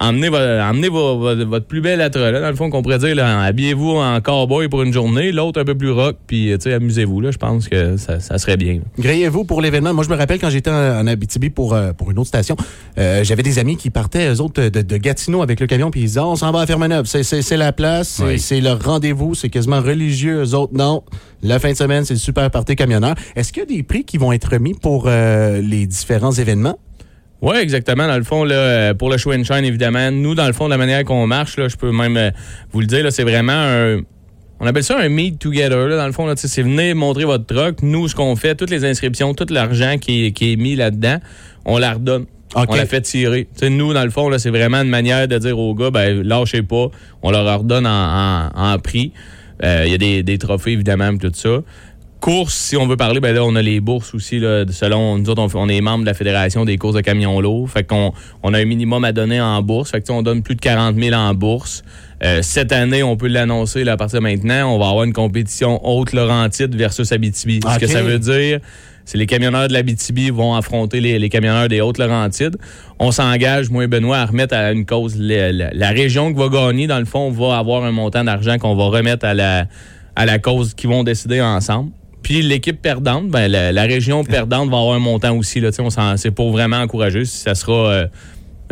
emmenez, 0.00 0.28
vo- 0.28 0.36
emmenez 0.36 0.88
vo- 0.88 1.18
vo- 1.18 1.46
votre 1.46 1.66
plus 1.66 1.80
bel 1.80 2.00
attrait, 2.00 2.32
là, 2.32 2.40
dans 2.40 2.48
le 2.50 2.56
fond, 2.56 2.70
qu'on 2.70 2.82
pourrait 2.82 2.98
dire, 2.98 3.16
habillez-vous 3.24 3.90
en 3.96 4.20
cowboy 4.20 4.68
pour 4.68 4.82
une 4.82 4.92
journée, 4.92 5.32
l'autre 5.32 5.60
un 5.60 5.64
peu 5.64 5.74
plus 5.74 5.90
rock, 5.90 6.16
puis, 6.26 6.52
sais, 6.58 6.72
amusez-vous, 6.74 7.20
là, 7.20 7.30
je 7.30 7.38
pense 7.38 7.68
que 7.68 7.96
ça, 7.96 8.20
ça 8.20 8.38
serait 8.38 8.56
bien. 8.56 8.80
Grayez-vous 8.98 9.44
pour 9.44 9.60
l'événement. 9.60 9.94
Moi, 9.94 10.04
je 10.04 10.10
me 10.10 10.16
rappelle 10.16 10.38
quand 10.40 10.50
j'étais 10.50 10.70
en, 10.70 10.74
en 11.00 11.06
Abitibi 11.06 11.50
pour, 11.50 11.74
euh, 11.74 11.92
pour 11.92 12.10
une 12.10 12.18
autre 12.18 12.28
station, 12.28 12.56
euh, 12.98 13.22
j'avais 13.24 13.42
des 13.42 13.58
amis 13.58 13.76
qui 13.76 13.90
partaient, 13.90 14.32
eux 14.32 14.40
autres, 14.40 14.62
de, 14.68 14.82
de 14.82 14.96
Gatineau 14.96 15.42
avec 15.42 15.60
le 15.60 15.66
camion, 15.66 15.90
puis 15.90 16.00
ils 16.00 16.06
disaient, 16.06 16.20
on 16.20 16.36
s'en 16.36 16.50
va 16.52 16.60
à 16.60 16.66
Fermaneuve. 16.66 17.04
C'est, 17.06 17.56
la 17.56 17.72
place, 17.72 18.08
c'est, 18.08 18.24
Oui. 18.24 18.38
c'est 18.38 18.60
leur 18.60 18.82
rendez-vous, 18.82 19.34
c'est 19.34 19.48
quasiment 19.50 19.80
religieux. 19.80 20.42
Eux 20.44 20.54
autres, 20.54 20.72
non. 20.74 21.02
La 21.42 21.58
fin 21.58 21.70
de 21.72 21.76
semaine, 21.76 22.04
c'est 22.04 22.14
le 22.14 22.18
super 22.20 22.50
party 22.50 22.74
camionneur. 22.74 23.14
Est-ce 23.36 23.52
qu'il 23.52 23.62
y 23.62 23.66
a 23.66 23.76
des 23.76 23.82
prix 23.82 24.04
qui 24.04 24.16
vont 24.18 24.32
être 24.32 24.50
remis 24.52 24.74
pour 24.74 25.04
euh, 25.06 25.60
les 25.60 25.86
différents 25.86 26.32
événements? 26.32 26.78
Oui, 27.44 27.56
exactement. 27.58 28.06
Dans 28.06 28.16
le 28.16 28.24
fond, 28.24 28.42
là, 28.44 28.54
euh, 28.54 28.94
pour 28.94 29.10
le 29.10 29.18
show 29.18 29.32
and 29.32 29.44
shine, 29.44 29.64
évidemment, 29.64 30.10
nous, 30.10 30.34
dans 30.34 30.46
le 30.46 30.52
fond, 30.54 30.64
de 30.64 30.70
la 30.70 30.78
manière 30.78 31.04
qu'on 31.04 31.26
marche, 31.26 31.56
là, 31.58 31.68
je 31.68 31.76
peux 31.76 31.92
même 31.92 32.16
euh, 32.16 32.30
vous 32.72 32.80
le 32.80 32.86
dire, 32.86 33.04
là, 33.04 33.10
c'est 33.10 33.22
vraiment 33.24 33.52
un. 33.52 34.00
On 34.60 34.66
appelle 34.66 34.84
ça 34.84 34.98
un 34.98 35.08
meet 35.10 35.38
together, 35.38 35.88
là, 35.88 35.96
dans 35.96 36.06
le 36.06 36.12
fond. 36.12 36.32
C'est 36.36 36.62
venir 36.62 36.94
montrer 36.96 37.24
votre 37.24 37.44
truck. 37.44 37.82
Nous, 37.82 38.08
ce 38.08 38.14
qu'on 38.14 38.34
fait, 38.34 38.54
toutes 38.54 38.70
les 38.70 38.84
inscriptions, 38.84 39.34
tout 39.34 39.46
l'argent 39.50 39.96
qui, 40.00 40.26
est- 40.26 40.32
qui 40.32 40.52
est 40.52 40.56
mis 40.56 40.74
là-dedans, 40.74 41.18
on 41.66 41.76
la 41.78 41.92
redonne. 41.94 42.24
On 42.56 42.74
la 42.76 42.86
fait 42.86 43.00
tirer. 43.02 43.48
Tu 43.52 43.66
sais, 43.66 43.70
nous, 43.70 43.92
dans 43.92 44.04
le 44.04 44.10
fond, 44.10 44.28
là, 44.28 44.38
c'est 44.38 44.50
vraiment 44.50 44.78
une 44.80 44.88
manière 44.88 45.26
de 45.28 45.36
dire 45.38 45.58
aux 45.58 45.74
gars, 45.74 45.90
ben, 45.90 46.22
lâchez 46.22 46.62
pas, 46.62 46.86
on 47.22 47.30
leur 47.32 47.58
redonne 47.58 47.86
en, 47.86 47.90
en- 47.90 48.50
en 48.54 48.78
prix. 48.78 49.12
Euh, 49.64 49.82
Il 49.86 49.90
y 49.90 49.94
a 49.94 49.98
des, 49.98 50.22
des 50.22 50.38
trophées, 50.38 50.72
évidemment, 50.72 51.14
tout 51.18 51.30
ça. 51.34 51.58
Courses, 52.24 52.54
si 52.54 52.76
on 52.78 52.86
veut 52.86 52.96
parler, 52.96 53.20
ben 53.20 53.34
là, 53.34 53.44
on 53.44 53.54
a 53.54 53.60
les 53.60 53.80
bourses 53.80 54.14
aussi, 54.14 54.38
là, 54.38 54.64
selon 54.70 55.18
nous 55.18 55.28
autres, 55.28 55.42
on, 55.42 55.60
on 55.60 55.68
est 55.68 55.82
membre 55.82 56.04
de 56.04 56.06
la 56.06 56.14
Fédération 56.14 56.64
des 56.64 56.78
courses 56.78 56.94
de 56.94 57.02
camions 57.02 57.38
lourds. 57.38 57.68
Fait 57.68 57.84
qu'on 57.84 58.12
on 58.42 58.54
a 58.54 58.58
un 58.60 58.64
minimum 58.64 59.04
à 59.04 59.12
donner 59.12 59.42
en 59.42 59.60
bourse. 59.60 59.90
Fait 59.90 60.00
que, 60.00 60.10
on 60.10 60.22
donne 60.22 60.42
plus 60.42 60.54
de 60.54 60.60
40 60.62 60.96
000 60.98 61.14
en 61.14 61.34
bourse. 61.34 61.82
Euh, 62.22 62.38
cette 62.40 62.72
année, 62.72 63.02
on 63.02 63.18
peut 63.18 63.28
l'annoncer 63.28 63.86
à 63.86 63.98
partir 63.98 64.20
de 64.20 64.22
maintenant, 64.24 64.74
on 64.74 64.78
va 64.78 64.88
avoir 64.88 65.04
une 65.04 65.12
compétition 65.12 65.78
Haute-Laurentide 65.86 66.74
versus 66.74 67.12
Abitibi. 67.12 67.60
Ce 67.74 67.78
que 67.78 67.86
ça 67.92 68.00
veut 68.02 68.18
dire, 68.18 68.60
c'est 69.04 69.18
les 69.18 69.26
camionneurs 69.26 69.68
de 69.68 69.74
l'Abitibi 69.74 70.30
vont 70.30 70.54
affronter 70.54 71.02
les, 71.02 71.18
les 71.18 71.28
camionneurs 71.28 71.68
des 71.68 71.82
Hautes-Laurentides. 71.82 72.56
On 72.98 73.10
s'engage, 73.10 73.68
moi 73.68 73.84
et 73.84 73.86
Benoît, 73.86 74.16
à 74.16 74.24
remettre 74.24 74.54
à 74.54 74.72
une 74.72 74.86
cause. 74.86 75.14
La, 75.18 75.52
la- 75.52 75.72
la 75.74 75.88
région 75.90 76.32
qui 76.32 76.38
va 76.38 76.48
gagner, 76.48 76.86
dans 76.86 77.00
le 77.00 77.04
fond, 77.04 77.30
va 77.30 77.58
avoir 77.58 77.84
un 77.84 77.92
montant 77.92 78.24
d'argent 78.24 78.56
qu'on 78.56 78.74
va 78.76 78.84
remettre 78.84 79.26
à 79.26 79.34
la, 79.34 79.66
à 80.16 80.24
la 80.24 80.38
cause 80.38 80.72
qu'ils 80.72 80.88
vont 80.88 81.04
décider 81.04 81.42
ensemble. 81.42 81.90
Puis 82.24 82.40
l'équipe 82.40 82.80
perdante, 82.80 83.28
ben, 83.28 83.46
la, 83.48 83.82
région 83.82 84.24
perdante 84.24 84.70
va 84.70 84.78
avoir 84.78 84.96
un 84.96 84.98
montant 84.98 85.36
aussi. 85.36 85.60
Là, 85.60 85.70
on 85.78 86.16
c'est 86.16 86.30
pour 86.30 86.50
vraiment 86.50 86.78
encourager. 86.78 87.26
Si 87.26 87.36
ça 87.36 87.54
sera 87.54 87.90
euh, 87.90 88.06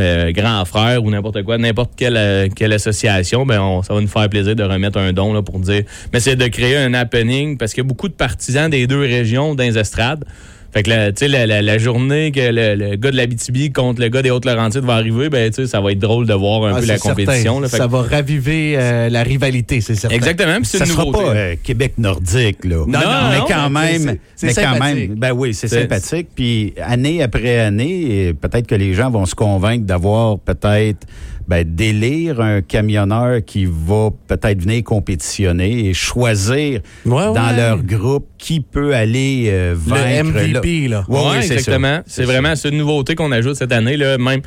euh, 0.00 0.32
grand 0.32 0.64
frère 0.64 1.04
ou 1.04 1.10
n'importe 1.10 1.42
quoi, 1.42 1.58
n'importe 1.58 1.92
quelle, 1.94 2.16
euh, 2.16 2.48
quelle 2.48 2.72
association, 2.72 3.44
ben 3.44 3.60
on- 3.60 3.82
ça 3.82 3.92
va 3.92 4.00
nous 4.00 4.08
faire 4.08 4.28
plaisir 4.30 4.56
de 4.56 4.62
remettre 4.62 4.98
un 4.98 5.12
don 5.12 5.34
là, 5.34 5.42
pour 5.42 5.58
dire. 5.58 5.82
Mais 6.14 6.20
c'est 6.20 6.34
de 6.34 6.46
créer 6.46 6.78
un 6.78 6.94
happening 6.94 7.58
parce 7.58 7.74
qu'il 7.74 7.84
y 7.84 7.86
a 7.86 7.88
beaucoup 7.88 8.08
de 8.08 8.14
partisans 8.14 8.70
des 8.70 8.86
deux 8.86 9.00
régions 9.00 9.54
dans 9.54 9.64
les 9.64 9.76
estrades. 9.78 10.24
Fait 10.72 10.82
que 10.82 10.88
la, 10.88 11.12
tu 11.12 11.18
sais, 11.20 11.28
la, 11.28 11.46
la- 11.46 11.60
la 11.60 11.76
journée 11.78 12.32
que 12.32 12.40
le, 12.40 12.74
le 12.74 12.96
gars 12.96 13.10
de 13.10 13.16
l'Abitibi 13.16 13.72
contre 13.72 14.00
le 14.00 14.08
gars 14.08 14.22
des 14.22 14.30
Hautes-Laurentides 14.30 14.84
va 14.84 14.94
arriver, 14.94 15.28
ben, 15.28 15.50
tu 15.50 15.56
sais, 15.56 15.66
ça 15.66 15.82
va 15.82 15.92
être 15.92 15.98
drôle 15.98 16.26
de 16.26 16.32
voir 16.32 16.64
un 16.64 16.76
Ah, 16.76 16.80
peu 16.80 16.86
la 16.86 16.96
certain. 16.96 17.10
compétition. 17.24 17.60
là. 17.60 17.68
Ça 17.68 17.80
que- 17.86 17.90
va 17.90 18.02
raviver 18.02 18.74
euh, 18.78 19.10
la 19.10 19.22
rivalité, 19.22 19.82
c'est 19.82 19.94
certain. 19.96 20.16
Exactement, 20.16 20.56
puis 20.56 20.64
c'est 20.64 20.78
Ça 20.78 20.84
une 20.86 20.90
sera 20.92 21.10
pas 21.12 21.34
euh, 21.34 21.54
Québec 21.62 21.92
nordique, 21.98 22.64
là. 22.64 22.76
Non, 22.86 22.86
non, 22.86 23.30
mais 23.30 23.38
non, 23.38 23.44
quand 23.46 23.68
mais 23.70 23.98
même, 23.98 24.16
c'est- 24.34 24.48
quand 24.54 24.62
sympathique. 24.72 25.08
même, 25.10 25.18
ben 25.18 25.32
oui, 25.32 25.52
c'est 25.52 25.68
sympathique. 25.68 26.28
Puis 26.34 26.72
année 26.82 27.22
après 27.22 27.58
année, 27.60 28.32
peut-être 28.40 28.66
que 28.66 28.74
les 28.74 28.94
gens 28.94 29.10
vont 29.10 29.26
se 29.26 29.34
convaincre 29.34 29.84
d'avoir 29.84 30.38
peut-être 30.38 31.06
ben, 31.48 31.64
d'élire 31.64 32.40
un 32.40 32.62
camionneur 32.62 33.44
qui 33.44 33.64
va 33.66 34.10
peut-être 34.28 34.60
venir 34.62 34.82
compétitionner 34.84 35.86
et 35.88 35.94
choisir 35.94 36.80
Ouais, 37.06 37.24
dans 37.26 37.32
ouais. 37.34 37.56
leur 37.56 37.82
groupe 37.82 38.26
qui 38.38 38.60
peut 38.60 38.94
aller 38.94 39.46
euh, 39.48 39.72
Le 39.72 39.76
vaincre. 39.76 40.30
MVP, 40.54 40.88
là. 40.88 41.04
Ouais, 41.08 41.36
exactement. 41.38 42.00
C'est 42.06 42.24
vraiment 42.24 42.54
cette 42.56 42.74
nouveauté 42.74 43.14
qu'on 43.14 43.32
ajoute 43.32 43.56
cette 43.56 43.72
année. 43.72 43.96
Là, 43.96 44.18
même 44.18 44.40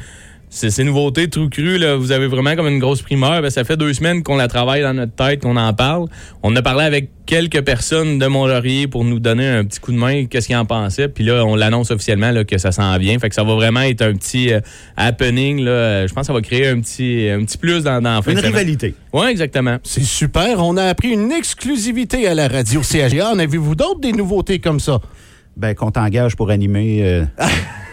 ces 0.55 0.83
nouveautés 0.85 1.27
trou 1.27 1.49
cru, 1.49 1.77
là, 1.77 1.97
vous 1.97 2.13
avez 2.13 2.27
vraiment 2.27 2.55
comme 2.55 2.67
une 2.67 2.79
grosse 2.79 3.01
primeur. 3.01 3.41
Ben, 3.41 3.49
ça 3.49 3.65
fait 3.65 3.75
deux 3.75 3.93
semaines 3.93 4.23
qu'on 4.23 4.37
la 4.37 4.47
travaille 4.47 4.81
dans 4.81 4.93
notre 4.93 5.13
tête, 5.13 5.41
qu'on 5.41 5.57
en 5.57 5.73
parle. 5.73 6.07
On 6.43 6.55
a 6.55 6.61
parlé 6.61 6.85
avec 6.85 7.09
quelques 7.25 7.61
personnes 7.61 8.19
de 8.19 8.25
Mont-Laurier 8.25 8.87
pour 8.87 9.03
nous 9.03 9.19
donner 9.19 9.47
un 9.49 9.65
petit 9.65 9.81
coup 9.81 9.91
de 9.91 9.97
main, 9.97 10.25
qu'est-ce 10.27 10.47
qu'ils 10.47 10.55
en 10.55 10.65
pensaient. 10.65 11.09
Puis 11.09 11.25
là, 11.25 11.43
on 11.45 11.55
l'annonce 11.55 11.91
officiellement 11.91 12.31
là, 12.31 12.45
que 12.45 12.57
ça 12.57 12.71
s'en 12.71 12.97
vient. 12.97 13.19
Fait 13.19 13.27
que 13.27 13.35
ça 13.35 13.43
va 13.43 13.53
vraiment 13.55 13.81
être 13.81 14.01
un 14.01 14.13
petit 14.13 14.53
euh, 14.53 14.61
happening. 14.95 15.59
Là. 15.61 16.07
Je 16.07 16.13
pense 16.13 16.21
que 16.21 16.27
ça 16.27 16.33
va 16.33 16.41
créer 16.41 16.69
un 16.69 16.79
petit, 16.79 17.27
un 17.29 17.43
petit 17.43 17.57
plus 17.57 17.83
dans, 17.83 18.01
dans 18.01 18.21
Une 18.21 18.39
rivalité. 18.39 18.95
Oui, 19.11 19.27
exactement. 19.27 19.77
C'est 19.83 20.03
super. 20.03 20.63
On 20.63 20.77
a 20.77 20.83
appris 20.85 21.09
une 21.09 21.33
exclusivité 21.33 22.27
à 22.29 22.33
la 22.33 22.47
radio 22.47 22.81
CHGA. 22.81 23.31
En 23.31 23.39
avez-vous 23.39 23.75
d'autres 23.75 23.99
des 23.99 24.13
nouveautés 24.13 24.59
comme 24.59 24.79
ça? 24.79 25.01
Ben, 25.57 25.73
qu'on 25.73 25.91
t'engage 25.91 26.35
pour 26.35 26.49
animer 26.49 26.99
euh, 27.01 27.25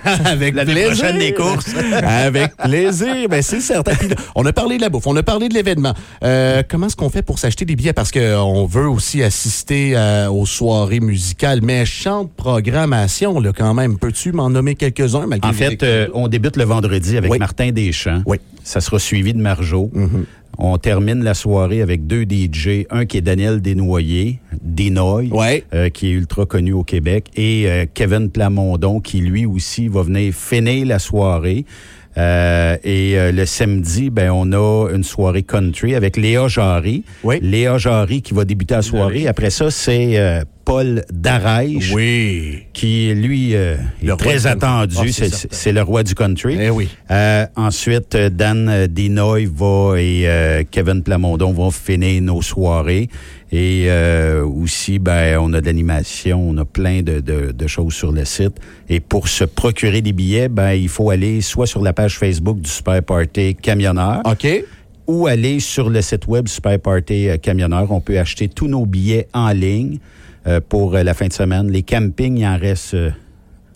Avec 0.24 0.54
plaisir. 0.54 0.86
prochaine 0.88 1.18
les 1.18 1.32
courses. 1.34 1.74
Avec 2.02 2.56
plaisir, 2.56 3.28
ben 3.28 3.42
c'est 3.42 3.60
certain. 3.60 3.94
Puis 3.94 4.08
on 4.34 4.44
a 4.46 4.52
parlé 4.52 4.76
de 4.76 4.82
la 4.82 4.88
bouffe, 4.88 5.06
on 5.06 5.16
a 5.16 5.22
parlé 5.22 5.48
de 5.48 5.54
l'événement. 5.54 5.94
Euh, 6.24 6.62
comment 6.68 6.86
est-ce 6.86 6.96
qu'on 6.96 7.10
fait 7.10 7.22
pour 7.22 7.38
s'acheter 7.38 7.64
des 7.64 7.76
billets? 7.76 7.92
Parce 7.92 8.10
qu'on 8.10 8.66
veut 8.66 8.88
aussi 8.88 9.22
assister 9.22 9.92
euh, 9.96 10.28
aux 10.30 10.46
soirées 10.46 11.00
musicales, 11.00 11.60
mais 11.62 11.84
chante 11.86 12.32
programmation, 12.34 13.40
là, 13.40 13.52
quand 13.56 13.74
même. 13.74 13.98
Peux-tu 13.98 14.32
m'en 14.32 14.50
nommer 14.50 14.74
quelques-uns? 14.74 15.26
En 15.42 15.52
fait, 15.52 15.82
euh, 15.82 16.08
on 16.14 16.28
débute 16.28 16.56
le 16.56 16.64
vendredi 16.64 17.16
avec 17.16 17.30
Oui. 17.30 17.38
Martin 17.38 17.70
Deschamps. 17.70 18.22
Oui. 18.26 18.38
Ça 18.64 18.80
sera 18.80 18.98
suivi 18.98 19.34
de 19.34 19.38
Marjo. 19.40 19.90
On 20.58 20.76
termine 20.78 21.24
la 21.24 21.34
soirée 21.34 21.80
avec 21.82 22.06
deux 22.06 22.24
DJ, 22.24 22.86
un 22.90 23.06
qui 23.06 23.16
est 23.16 23.22
Daniel 23.22 23.60
Desnoyers, 23.62 24.38
Desnoy, 24.62 25.28
Ouais. 25.32 25.64
euh, 25.74 25.88
qui 25.88 26.08
est 26.08 26.12
ultra 26.12 26.44
connu 26.46 26.72
au 26.72 26.84
Québec, 26.84 27.26
et 27.36 27.64
euh, 27.66 27.86
Kevin 27.92 28.30
Plamondon, 28.30 29.00
qui 29.00 29.18
lui 29.20 29.46
aussi 29.46 29.88
va 29.88 30.02
venir 30.02 30.32
finir 30.34 30.86
la 30.86 30.98
soirée. 30.98 31.64
Euh, 32.18 32.76
et 32.84 33.16
euh, 33.18 33.32
le 33.32 33.46
samedi, 33.46 34.10
ben, 34.10 34.30
on 34.30 34.52
a 34.52 34.90
une 34.94 35.02
soirée 35.02 35.42
country 35.42 35.94
avec 35.94 36.18
Léa 36.18 36.46
Jarry. 36.46 37.04
Oui. 37.24 37.38
Léa 37.40 37.78
Jarry 37.78 38.20
qui 38.20 38.34
va 38.34 38.44
débuter 38.44 38.74
la 38.74 38.82
soirée. 38.82 39.26
Après 39.26 39.48
ça, 39.48 39.70
c'est 39.70 40.18
euh, 40.18 40.44
Paul 40.64 41.04
Darèche 41.12 41.92
Oui. 41.92 42.64
qui, 42.72 43.12
lui, 43.14 43.54
euh, 43.54 43.76
est 44.02 44.16
très 44.16 44.46
attendu. 44.46 44.96
Ah, 44.98 45.26
c'est 45.50 45.72
le 45.72 45.82
roi 45.82 46.02
du 46.02 46.14
country. 46.14 46.56
Eh 46.60 46.70
oui. 46.70 46.88
Euh, 47.10 47.46
ensuite, 47.56 48.14
euh, 48.14 48.30
Dan 48.30 48.86
Dinoy 48.88 49.46
va 49.46 49.94
et 49.98 50.22
euh, 50.28 50.62
Kevin 50.70 51.02
Plamondon 51.02 51.52
vont 51.52 51.70
finir 51.70 52.22
nos 52.22 52.42
soirées. 52.42 53.08
Et 53.50 53.84
euh, 53.88 54.44
aussi, 54.46 54.98
ben, 54.98 55.38
on 55.40 55.52
a 55.52 55.60
de 55.60 55.66
l'animation, 55.66 56.40
on 56.50 56.56
a 56.56 56.64
plein 56.64 57.02
de, 57.02 57.20
de- 57.20 57.52
de 57.52 57.66
choses 57.66 57.92
sur 57.92 58.10
le 58.12 58.24
site. 58.24 58.54
Et 58.88 59.00
pour 59.00 59.28
se 59.28 59.44
procurer 59.44 60.00
des 60.00 60.12
billets, 60.12 60.48
ben, 60.48 60.72
il 60.72 60.88
faut 60.88 61.10
aller 61.10 61.40
soit 61.42 61.66
sur 61.66 61.82
la 61.82 61.92
page 61.92 62.16
Facebook 62.18 62.60
du 62.60 62.70
Super 62.70 63.02
Party 63.02 63.54
Camionneur 63.56 64.22
OK. 64.24 64.46
ou 65.06 65.26
aller 65.26 65.60
sur 65.60 65.90
le 65.90 66.00
site 66.00 66.26
web 66.28 66.48
Super 66.48 66.78
Party 66.78 67.26
Camionneur. 67.42 67.90
On 67.92 68.00
peut 68.00 68.18
acheter 68.18 68.48
tous 68.48 68.68
nos 68.68 68.86
billets 68.86 69.28
en 69.34 69.50
ligne 69.50 69.98
pour 70.68 70.94
euh, 70.94 71.02
la 71.02 71.14
fin 71.14 71.26
de 71.26 71.32
semaine. 71.32 71.70
Les 71.70 71.82
campings, 71.82 72.38
il 72.38 72.46
en 72.46 72.58
reste... 72.58 72.94
euh, 72.94 73.10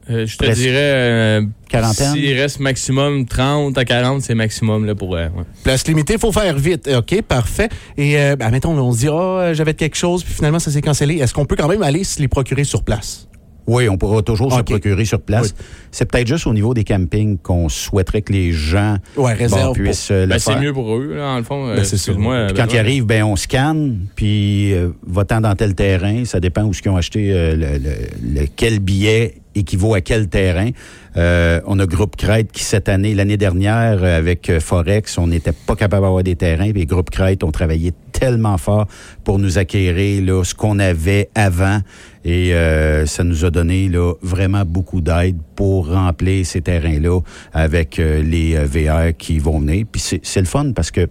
Euh, 0.08 0.24
je 0.24 0.36
te 0.36 0.44
Presque. 0.44 0.60
dirais. 0.60 0.76
euh, 0.78 1.42
Quarantaine? 1.68 2.12
S'il 2.14 2.38
reste 2.38 2.60
maximum 2.60 3.26
30 3.26 3.76
à 3.76 3.84
40, 3.84 4.22
c'est 4.22 4.36
maximum 4.36 4.84
là, 4.86 4.94
pour. 4.94 5.16
euh, 5.16 5.24
ouais. 5.36 5.42
Place 5.64 5.86
limitée, 5.88 6.12
il 6.14 6.20
faut 6.20 6.30
faire 6.30 6.56
vite. 6.56 6.88
OK, 6.96 7.22
parfait. 7.22 7.68
Et, 7.96 8.16
euh, 8.16 8.36
ben, 8.36 8.50
mettons, 8.50 8.70
on 8.78 8.92
se 8.92 8.98
dit, 9.00 9.08
ah, 9.10 9.52
j'avais 9.52 9.74
quelque 9.74 9.96
chose, 9.96 10.22
puis 10.22 10.32
finalement, 10.32 10.60
ça 10.60 10.70
s'est 10.70 10.80
cancellé. 10.82 11.16
Est-ce 11.16 11.34
qu'on 11.34 11.44
peut 11.44 11.56
quand 11.56 11.66
même 11.68 11.82
aller 11.82 12.04
se 12.04 12.20
les 12.20 12.28
procurer 12.28 12.62
sur 12.62 12.84
place? 12.84 13.26
Oui, 13.66 13.88
on 13.88 13.96
pourra 13.98 14.22
toujours 14.22 14.52
se 14.52 14.60
procurer 14.62 15.04
sur 15.04 15.20
place. 15.20 15.54
C'est 15.90 16.04
peut-être 16.10 16.28
juste 16.28 16.46
au 16.46 16.52
niveau 16.54 16.72
des 16.74 16.84
campings 16.84 17.36
qu'on 17.38 17.68
souhaiterait 17.68 18.22
que 18.22 18.32
les 18.32 18.52
gens 18.52 18.98
Ouais, 19.16 19.32
bon, 19.34 19.38
réserve. 19.38 19.72
puissent 19.74 20.10
euh, 20.10 20.22
le 20.22 20.28
Ben, 20.28 20.38
c'est 20.38 20.52
faire. 20.52 20.60
mieux 20.62 20.72
pour 20.72 20.94
eux, 20.96 21.14
là, 21.16 21.30
en 21.32 21.38
le 21.38 21.42
fond. 21.42 21.66
Ben, 21.68 21.78
c'est 21.84 21.96
ça. 21.96 22.12
Excuse-moi. 22.12 22.46
Puis 22.46 22.54
ben, 22.54 22.66
quand 22.66 22.72
ils 22.72 22.78
arrivent, 22.78 23.04
ben 23.06 23.24
on 23.24 23.34
scanne, 23.36 24.06
puis 24.14 24.72
euh, 24.72 24.90
va-t'en 25.06 25.40
dans 25.40 25.54
tel 25.56 25.74
terrain. 25.74 26.24
Ça 26.24 26.38
dépend 26.40 26.62
où 26.64 26.72
ce 26.74 26.82
qu'ils 26.82 26.90
ont 26.92 26.96
acheté, 26.96 27.32
euh, 27.32 27.56
le, 27.56 27.78
le- 27.78 28.40
le- 28.40 28.46
quel 28.54 28.78
billet 28.78 29.34
équivaut 29.56 29.94
à 29.94 30.00
quel 30.00 30.28
terrain? 30.28 30.70
Euh, 31.16 31.60
on 31.66 31.78
a 31.78 31.86
Groupe 31.86 32.16
Crête 32.16 32.52
qui, 32.52 32.62
cette 32.62 32.88
année, 32.88 33.14
l'année 33.14 33.36
dernière, 33.36 34.02
euh, 34.02 34.18
avec 34.18 34.50
euh, 34.50 34.60
Forex, 34.60 35.16
on 35.18 35.28
n'était 35.28 35.52
pas 35.52 35.74
capable 35.74 36.02
d'avoir 36.02 36.22
des 36.22 36.36
terrains. 36.36 36.72
Puis 36.72 36.86
Groupe 36.86 37.10
Crête 37.10 37.42
ont 37.42 37.52
travaillé 37.52 37.92
tellement 38.12 38.58
fort 38.58 38.86
pour 39.24 39.38
nous 39.38 39.58
acquérir 39.58 40.22
là, 40.24 40.44
ce 40.44 40.54
qu'on 40.54 40.78
avait 40.78 41.30
avant. 41.34 41.80
Et 42.24 42.54
euh, 42.54 43.06
ça 43.06 43.24
nous 43.24 43.44
a 43.44 43.50
donné 43.50 43.88
là, 43.88 44.14
vraiment 44.22 44.64
beaucoup 44.64 45.00
d'aide 45.00 45.36
pour 45.54 45.88
remplir 45.92 46.44
ces 46.44 46.60
terrains-là 46.60 47.20
avec 47.52 47.98
euh, 47.98 48.22
les 48.22 48.56
VR 48.56 49.16
qui 49.16 49.38
vont 49.38 49.60
venir. 49.60 49.86
Puis 49.90 50.02
c'est 50.22 50.40
le 50.40 50.46
fun 50.46 50.72
parce 50.74 50.90
que 50.90 51.06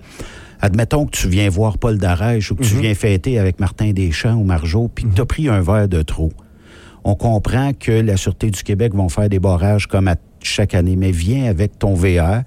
Admettons 0.61 1.05
que 1.05 1.11
tu 1.11 1.27
viens 1.27 1.47
voir 1.49 1.77
Paul 1.77 1.97
Darèche 1.97 2.49
ou 2.49 2.55
que 2.55 2.63
tu 2.63 2.75
viens 2.77 2.95
fêter 2.95 3.37
avec 3.37 3.59
Martin 3.59 3.91
Deschamps 3.91 4.35
ou 4.35 4.43
Marjo, 4.43 4.87
puis 4.87 5.03
que 5.03 5.13
tu 5.13 5.21
as 5.21 5.25
pris 5.25 5.49
un 5.49 5.61
verre 5.61 5.87
de 5.87 6.01
trop. 6.01 6.31
On 7.07 7.15
comprend 7.15 7.71
que 7.73 7.91
la 7.91 8.17
Sûreté 8.17 8.49
du 8.49 8.63
Québec 8.63 8.93
vont 8.95 9.09
faire 9.09 9.29
des 9.29 9.39
barrages 9.39 9.85
comme 9.87 10.07
à 10.07 10.15
chaque 10.41 10.73
année, 10.73 10.95
mais 10.95 11.11
viens 11.11 11.45
avec 11.45 11.77
ton 11.79 11.93
VR, 11.93 12.41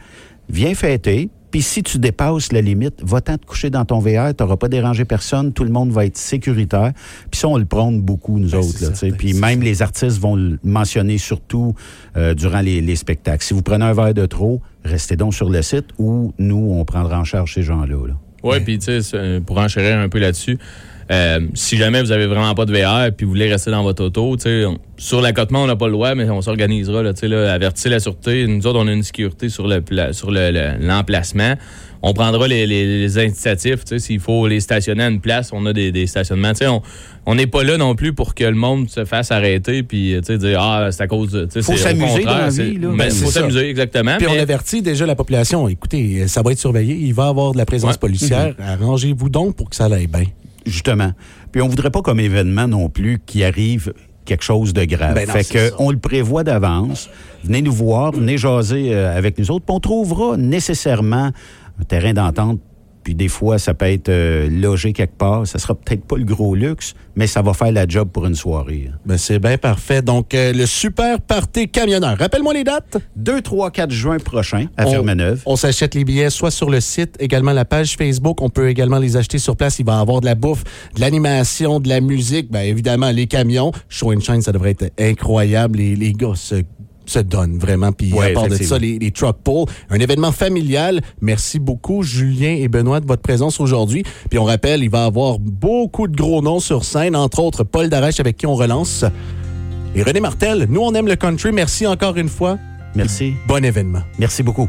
viens 0.49 0.75
fêter, 0.75 1.31
puis 1.53 1.62
si 1.62 1.83
tu 1.83 1.99
dépasses 1.99 2.53
la 2.53 2.61
limite, 2.61 3.00
va-t'en 3.03 3.38
te 3.38 3.47
coucher 3.47 3.71
dans 3.71 3.85
ton 3.85 4.00
VR, 4.00 4.35
tu 4.37 4.43
n'auras 4.43 4.57
pas 4.57 4.69
dérangé 4.69 5.05
personne, 5.07 5.53
tout 5.53 5.65
le 5.65 5.71
monde 5.71 5.91
va 5.93 6.05
être 6.05 6.17
sécuritaire. 6.19 6.93
Puis 7.31 7.41
ça, 7.41 7.49
on 7.49 7.57
le 7.57 7.65
prône 7.65 8.03
beaucoup, 8.03 8.38
nous 8.38 8.50
Ben, 8.50 8.59
autres. 8.59 8.69
c'est 8.77 8.83
Là, 8.85 8.88
tu 8.91 8.95
sais. 8.97 9.00
certain, 9.07 9.17
puis 9.17 9.33
même 9.33 9.61
ça. 9.61 9.65
les 9.65 9.81
artistes 9.83 10.19
vont 10.21 10.37
le 10.37 10.59
mentionner 10.65 11.17
surtout 11.19 11.75
euh, 12.17 12.35
durant 12.35 12.61
les, 12.61 12.81
les 12.83 12.97
spectacles. 12.97 13.43
Si 13.45 13.55
vous 13.55 13.62
prenez 13.62 13.85
un 13.85 13.95
verre 13.95 14.12
de 14.12 14.27
trop, 14.27 14.61
restez 14.85 15.17
donc 15.17 15.35
sur 15.35 15.49
le 15.49 15.62
site 15.62 15.87
ou 15.99 16.35
nous, 16.38 16.73
on 16.73 16.85
prendra 16.85 17.19
en 17.19 17.25
charge 17.25 17.55
ces 17.55 17.62
gens-là. 17.62 18.09
là. 18.09 18.15
Ouais, 18.43 18.61
puis 18.61 18.79
tu 18.79 18.85
sais, 18.87 19.03
c'est- 19.03 19.41
pour 19.45 19.59
enchérir 19.59 19.99
un 19.99 20.09
peu 20.11 20.19
là-dessus, 20.19 20.59
euh, 21.11 21.41
si 21.55 21.77
jamais 21.77 22.03
vous 22.03 22.12
avez 22.12 22.27
vraiment 22.27 22.55
pas 22.55 22.65
de 22.67 22.73
VR 22.77 23.11
puis 23.17 23.25
vous 23.25 23.33
voulez 23.33 23.50
rester 23.50 23.71
dans 23.71 23.83
votre 23.83 24.05
auto, 24.05 24.37
on- 24.47 24.79
sur 24.97 25.21
l'accotement, 25.23 25.62
on 25.62 25.67
n'a 25.67 25.77
pas 25.77 25.87
le 25.87 25.93
droit, 25.93 26.15
mais 26.15 26.29
on 26.29 26.43
s'organisera, 26.43 27.03
là, 27.03 27.12
avertir 27.53 27.91
la 27.93 28.00
sûreté. 28.00 28.47
Nous 28.47 28.67
autres, 28.67 28.81
on 28.81 28.88
a 28.88 28.93
une 28.93 29.03
sécurité 29.05 29.49
sur 29.49 29.69
le 29.69 29.81
pla- 29.81 30.12
sur 30.12 30.31
le- 30.31 30.50
le- 30.50 30.85
l'emplacement. 30.85 31.55
On 32.03 32.12
prendra 32.15 32.47
les, 32.47 32.67
les, 32.67 33.00
les 33.00 33.19
incitatifs, 33.19 33.81
s'il 33.99 34.21
faut 34.21 34.47
les 34.47 34.61
stationner 34.61 35.05
à 35.05 35.09
une 35.09 35.21
place, 35.21 35.50
on 35.53 35.67
a 35.67 35.73
des, 35.73 35.91
des 35.93 36.07
stationnements. 36.07 36.53
On 36.62 36.83
on 37.27 37.35
n'est 37.35 37.47
pas 37.47 37.62
là 37.62 37.77
non 37.77 37.95
plus 37.95 38.12
pour 38.15 38.35
que 38.35 38.45
le 38.45 38.55
monde 38.55 38.88
se 38.88 39.05
fasse 39.05 39.31
arrêter 39.33 39.83
puis, 39.83 40.19
dire, 40.21 40.61
ah, 40.61 40.88
c'est 40.91 41.03
à 41.03 41.07
cause 41.07 41.31
de... 41.33 41.47
sais, 41.50 41.61
Faut 41.61 41.77
s'amuser 41.77 42.25
dans 42.25 42.38
la 42.38 42.49
vie, 42.49 42.79
là. 42.79 42.88
Ben, 42.88 42.97
Ben, 42.97 43.11
faut 43.11 43.31
s'amuser, 43.31 43.69
exactement. 43.69 44.17
Puis 44.17 44.27
on 44.29 44.33
mais- 44.33 44.38
avertit 44.41 44.81
déjà 44.81 45.05
la 45.07 45.15
population. 45.15 45.69
Écoutez, 45.69 46.27
ça 46.27 46.41
va 46.43 46.53
être 46.53 46.59
surveillé. 46.59 46.95
Il 46.95 47.12
va 47.15 47.27
y 47.27 47.29
avoir 47.29 47.53
de 47.53 47.59
la 47.59 47.67
présence 47.67 47.93
Ouais. 47.93 47.99
policière. 47.99 48.55
Arrangez-vous 48.59 49.29
donc 49.29 49.57
pour 49.57 49.69
que 49.69 49.77
ça 49.77 49.87
aille 49.87 50.07
bien. 50.07 50.25
Justement. 50.69 51.13
Puis 51.53 51.63
on 51.63 51.69
voudrait 51.69 51.91
pas 51.91 52.03
comme 52.03 52.21
événement 52.21 52.69
non 52.69 52.89
plus 52.89 53.21
qu'il 53.25 53.45
arrive 53.45 53.93
quelque 54.25 54.45
chose 54.45 54.73
de 54.75 54.85
grave. 54.85 55.15
Ben 55.15 55.27
non, 55.27 55.33
fait 55.33 55.45
que 55.45 55.71
ça. 55.71 55.75
on 55.79 55.91
le 55.91 55.99
prévoit 55.99 56.45
d'avance. 56.45 57.09
Venez 57.45 57.63
nous 57.63 57.73
voir, 57.73 58.13
venez 58.13 58.37
jaser 58.37 58.95
euh, 58.95 59.17
avec 59.17 59.39
nous 59.39 59.51
autres. 59.51 59.65
Puis 59.65 59.75
on 59.75 59.81
trouvera 59.81 60.37
nécessairement 60.37 61.33
un 61.81 61.85
terrain 61.85 62.13
d'entente. 62.13 62.61
Puis 63.09 63.15
des 63.15 63.29
fois, 63.29 63.59
ça 63.59 63.73
peut 63.73 63.87
être 63.87 64.11
euh, 64.11 64.50
logé 64.50 64.93
quelque 64.93 65.17
part. 65.17 65.47
Ça 65.47 65.59
sera 65.59 65.75
peut-être 65.75 66.05
pas 66.05 66.19
le 66.19 66.25
gros 66.27 66.55
luxe, 66.55 66.93
mais 67.17 67.27
ça 67.27 67.41
va 67.41 67.55
faire 67.55 67.73
la 67.73 67.88
job 67.88 68.11
pour 68.12 68.27
une 68.27 68.35
soirée. 68.35 68.91
Ben, 69.07 69.17
c'est 69.17 69.38
bien 69.38 69.57
parfait. 69.57 70.03
Donc, 70.03 70.35
euh, 70.35 70.53
le 70.53 70.67
super 70.67 71.19
party 71.23 71.71
camionneur. 71.71 72.19
Rappelle-moi 72.19 72.53
les 72.53 72.65
dates. 72.65 72.99
2, 73.17 73.41
3, 73.41 73.71
4 73.71 73.91
juin 73.91 74.19
prochain 74.19 74.67
à 74.77 74.87
On- 74.87 74.91
Fermeneuve. 74.91 75.41
On 75.47 75.57
s'achète 75.57 75.95
les 75.95 76.05
billets 76.05 76.29
soit 76.29 76.50
sur 76.50 76.69
le 76.69 76.81
site, 76.83 77.17
également 77.19 77.53
la 77.53 77.65
page 77.65 77.97
Facebook. 77.97 78.43
On 78.43 78.50
peut 78.50 78.69
également 78.69 78.99
les 78.99 79.17
acheter 79.17 79.38
sur 79.38 79.57
place. 79.57 79.79
Il 79.79 79.87
va 79.87 79.97
y 79.97 80.00
avoir 80.00 80.21
de 80.21 80.27
la 80.27 80.35
bouffe, 80.35 80.65
de 80.95 81.00
l'animation, 81.00 81.81
de 81.81 81.88
la 81.88 82.03
musique. 82.03 82.50
Ben, 82.50 82.61
évidemment, 82.61 83.11
les 83.11 83.27
camions. 83.27 83.73
Show 83.88 84.12
and 84.12 84.21
Shine, 84.21 84.43
ça 84.43 84.53
devrait 84.53 84.73
être 84.79 84.93
incroyable. 85.00 85.79
Les, 85.79 85.97
les 85.97 86.12
gars 86.12 86.35
se, 86.35 86.57
se 87.09 87.19
donnent 87.19 87.59
vraiment. 87.59 87.93
Puis 87.93 88.12
Ouais, 88.12 88.31
à 88.31 88.35
part 88.35 88.49
de 88.49 88.57
ça, 88.57 88.79
les, 88.79 88.99
les 88.99 89.11
truck 89.11 89.38
pulls. 89.45 89.65
Un 89.91 89.99
événement 89.99 90.33
familial. 90.33 91.00
Merci 91.21 91.59
beaucoup, 91.59 92.03
Julien 92.03 92.55
et 92.59 92.69
Benoît, 92.69 93.00
de 93.00 93.07
votre 93.07 93.23
présence 93.23 93.61
aujourd'hui. 93.61 94.03
Puis 94.31 94.38
on 94.38 94.45
rappelle, 94.45 94.83
il 94.83 94.91
va 94.91 95.05
y 95.05 95.07
avoir 95.07 95.38
beaucoup 95.38 96.09
de 96.09 96.17
gros 96.17 96.43
noms 96.43 96.61
sur 96.61 96.85
scène, 96.85 97.17
entre 97.17 97.41
autres 97.41 97.65
Paul 97.65 97.88
Darèche 97.88 98.21
avec 98.21 98.37
qui 98.37 98.47
on 98.47 98.55
relance. 98.55 99.05
Et 99.95 100.03
René 100.03 100.21
Martel, 100.21 100.67
nous 100.69 100.81
on 100.81 100.93
aime 100.95 101.07
le 101.07 101.17
country. 101.17 101.53
Merci 101.53 101.87
encore 101.87 102.17
une 102.17 102.29
fois. 102.29 102.59
Merci. 102.95 103.35
Bon 103.47 103.65
événement. 103.65 104.03
Merci 104.19 104.43
beaucoup. 104.43 104.69